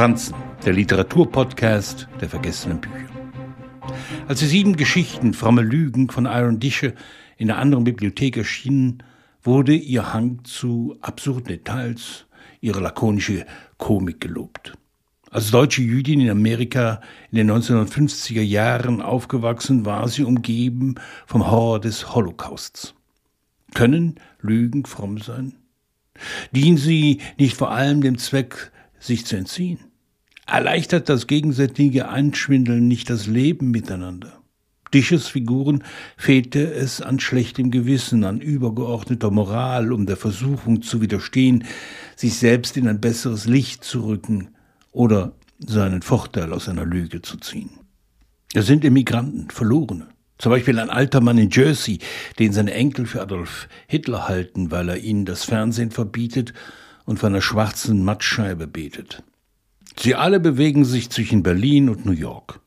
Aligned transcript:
Franzen, 0.00 0.34
der 0.64 0.72
Literaturpodcast 0.72 2.08
der 2.22 2.30
vergessenen 2.30 2.80
Bücher. 2.80 3.10
Als 4.28 4.40
die 4.40 4.46
sieben 4.46 4.76
Geschichten 4.76 5.34
fromme 5.34 5.60
Lügen 5.60 6.08
von 6.08 6.24
Iron 6.24 6.58
Dische 6.58 6.94
in 7.36 7.48
der 7.48 7.58
anderen 7.58 7.84
Bibliothek 7.84 8.38
erschienen, 8.38 9.02
wurde 9.42 9.74
ihr 9.74 10.14
Hang 10.14 10.42
zu 10.44 10.96
absurden 11.02 11.48
Details, 11.48 12.24
ihre 12.62 12.80
lakonische 12.80 13.44
Komik 13.76 14.22
gelobt. 14.22 14.72
Als 15.30 15.50
deutsche 15.50 15.82
Jüdin 15.82 16.22
in 16.22 16.30
Amerika 16.30 17.02
in 17.30 17.36
den 17.36 17.50
1950er 17.50 18.40
Jahren 18.40 19.02
aufgewachsen, 19.02 19.84
war 19.84 20.08
sie 20.08 20.24
umgeben 20.24 20.94
vom 21.26 21.50
Horror 21.50 21.78
des 21.78 22.14
Holocausts. 22.14 22.94
Können 23.74 24.18
Lügen 24.40 24.86
fromm 24.86 25.18
sein? 25.18 25.56
Dienen 26.52 26.78
sie 26.78 27.20
nicht 27.38 27.54
vor 27.54 27.70
allem 27.70 28.00
dem 28.00 28.16
Zweck, 28.16 28.72
sich 28.98 29.26
zu 29.26 29.36
entziehen? 29.36 29.89
Erleichtert 30.46 31.08
das 31.08 31.26
gegenseitige 31.26 32.08
Einschwindeln 32.08 32.88
nicht 32.88 33.10
das 33.10 33.26
Leben 33.26 33.70
miteinander? 33.70 34.40
Disches 34.92 35.28
Figuren 35.28 35.84
fehlte 36.16 36.72
es 36.72 37.00
an 37.00 37.20
schlechtem 37.20 37.70
Gewissen, 37.70 38.24
an 38.24 38.40
übergeordneter 38.40 39.30
Moral, 39.30 39.92
um 39.92 40.06
der 40.06 40.16
Versuchung 40.16 40.82
zu 40.82 41.00
widerstehen, 41.00 41.64
sich 42.16 42.34
selbst 42.34 42.76
in 42.76 42.88
ein 42.88 43.00
besseres 43.00 43.46
Licht 43.46 43.84
zu 43.84 44.04
rücken 44.04 44.48
oder 44.90 45.32
seinen 45.60 46.02
Vorteil 46.02 46.52
aus 46.52 46.68
einer 46.68 46.84
Lüge 46.84 47.22
zu 47.22 47.36
ziehen. 47.36 47.70
Es 48.52 48.66
sind 48.66 48.84
Immigranten, 48.84 49.48
Verlorene. 49.50 50.08
Zum 50.38 50.50
Beispiel 50.50 50.78
ein 50.78 50.90
alter 50.90 51.20
Mann 51.20 51.38
in 51.38 51.50
Jersey, 51.50 51.98
den 52.38 52.52
seine 52.52 52.72
Enkel 52.72 53.06
für 53.06 53.20
Adolf 53.20 53.68
Hitler 53.86 54.26
halten, 54.26 54.70
weil 54.70 54.88
er 54.88 54.96
ihnen 54.96 55.26
das 55.26 55.44
Fernsehen 55.44 55.90
verbietet 55.90 56.52
und 57.04 57.18
von 57.18 57.32
einer 57.32 57.42
schwarzen 57.42 58.02
Mattscheibe 58.04 58.66
betet. 58.66 59.22
Sie 60.02 60.14
alle 60.14 60.40
bewegen 60.40 60.86
sich 60.86 61.10
zwischen 61.10 61.42
Berlin 61.42 61.90
und 61.90 62.06
New 62.06 62.12
York. 62.12 62.60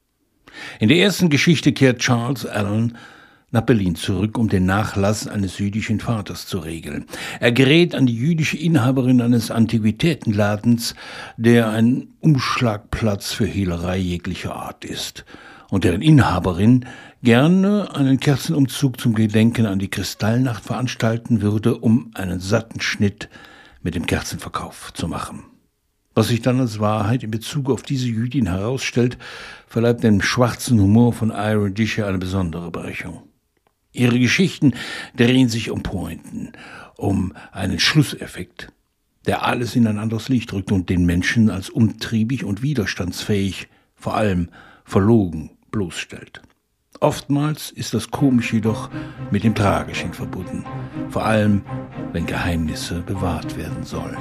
In 0.79 0.87
der 0.87 0.97
ersten 0.97 1.29
Geschichte 1.29 1.73
kehrt 1.73 1.97
Charles 1.97 2.45
Allen 2.45 2.95
nach 3.49 3.61
Berlin 3.61 3.95
zurück, 3.95 4.37
um 4.37 4.49
den 4.49 4.67
Nachlass 4.67 5.27
eines 5.27 5.57
jüdischen 5.57 5.99
Vaters 5.99 6.45
zu 6.45 6.59
regeln. 6.59 7.05
Er 7.39 7.51
gerät 7.51 7.95
an 7.95 8.05
die 8.05 8.15
jüdische 8.15 8.57
Inhaberin 8.57 9.19
eines 9.19 9.49
Antiquitätenladens, 9.49 10.93
der 11.37 11.69
ein 11.69 12.09
Umschlagplatz 12.19 13.31
für 13.31 13.47
Hehlerei 13.47 13.97
jeglicher 13.97 14.55
Art 14.55 14.85
ist 14.85 15.25
und 15.71 15.85
deren 15.85 16.03
Inhaberin 16.03 16.85
gerne 17.23 17.95
einen 17.95 18.19
Kerzenumzug 18.19 18.99
zum 19.01 19.15
Gedenken 19.15 19.65
an 19.65 19.79
die 19.79 19.89
Kristallnacht 19.89 20.63
veranstalten 20.63 21.41
würde, 21.41 21.79
um 21.79 22.11
einen 22.13 22.39
satten 22.39 22.79
Schnitt 22.79 23.27
mit 23.81 23.95
dem 23.95 24.05
Kerzenverkauf 24.05 24.93
zu 24.93 25.07
machen. 25.07 25.45
Was 26.15 26.27
sich 26.27 26.41
dann 26.41 26.59
als 26.59 26.79
Wahrheit 26.79 27.23
in 27.23 27.31
Bezug 27.31 27.69
auf 27.69 27.81
diese 27.81 28.07
Jüdin 28.07 28.47
herausstellt, 28.47 29.17
verleiht 29.67 30.03
dem 30.03 30.21
schwarzen 30.21 30.79
Humor 30.79 31.13
von 31.13 31.31
Ira 31.31 31.69
Disher 31.69 32.07
eine 32.07 32.19
besondere 32.19 32.69
Brechung. 32.69 33.23
Ihre 33.91 34.19
Geschichten 34.19 34.73
drehen 35.15 35.49
sich 35.49 35.71
um 35.71 35.83
Pointen, 35.83 36.51
um 36.97 37.33
einen 37.51 37.79
Schlusseffekt, 37.79 38.71
der 39.25 39.45
alles 39.45 39.75
in 39.75 39.87
ein 39.87 39.99
anderes 39.99 40.29
Licht 40.29 40.51
rückt 40.53 40.71
und 40.71 40.89
den 40.89 41.05
Menschen 41.05 41.49
als 41.49 41.69
umtriebig 41.69 42.43
und 42.43 42.61
widerstandsfähig, 42.61 43.67
vor 43.95 44.15
allem 44.15 44.49
verlogen, 44.83 45.51
bloßstellt. 45.71 46.41
Oftmals 46.99 47.71
ist 47.71 47.93
das 47.93 48.11
Komische 48.11 48.55
jedoch 48.57 48.89
mit 49.31 49.43
dem 49.43 49.55
Tragischen 49.55 50.13
verbunden, 50.13 50.63
vor 51.09 51.25
allem 51.25 51.61
wenn 52.11 52.25
Geheimnisse 52.25 53.01
bewahrt 53.01 53.57
werden 53.57 53.83
sollen. 53.83 54.17